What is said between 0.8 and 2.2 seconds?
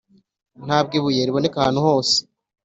ibuye riboneka ahantu hose.